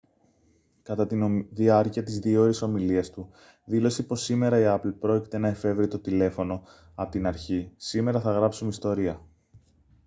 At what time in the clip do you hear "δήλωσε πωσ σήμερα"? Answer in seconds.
3.65-4.59